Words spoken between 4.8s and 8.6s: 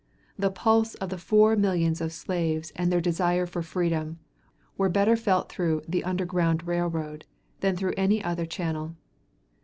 better felt through "The Underground Railroad," than through any other